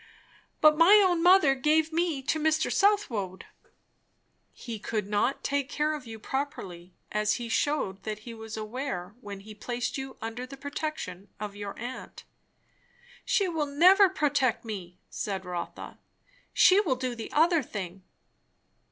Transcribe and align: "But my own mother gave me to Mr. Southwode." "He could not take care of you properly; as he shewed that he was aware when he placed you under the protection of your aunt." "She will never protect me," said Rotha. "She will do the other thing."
"But 0.61 0.79
my 0.79 0.99
own 1.05 1.21
mother 1.21 1.53
gave 1.53 1.93
me 1.93 2.23
to 2.23 2.39
Mr. 2.39 2.73
Southwode." 2.73 3.45
"He 4.51 4.79
could 4.79 5.05
not 5.07 5.43
take 5.43 5.69
care 5.69 5.93
of 5.93 6.07
you 6.07 6.17
properly; 6.17 6.95
as 7.11 7.35
he 7.35 7.47
shewed 7.49 8.01
that 8.01 8.21
he 8.25 8.33
was 8.33 8.57
aware 8.57 9.13
when 9.21 9.41
he 9.41 9.53
placed 9.53 9.99
you 9.99 10.17
under 10.19 10.47
the 10.47 10.57
protection 10.57 11.29
of 11.39 11.55
your 11.55 11.77
aunt." 11.79 12.23
"She 13.25 13.47
will 13.47 13.67
never 13.67 14.09
protect 14.09 14.65
me," 14.65 14.97
said 15.07 15.45
Rotha. 15.45 15.99
"She 16.51 16.79
will 16.81 16.95
do 16.95 17.13
the 17.13 17.31
other 17.31 17.61
thing." 17.61 18.01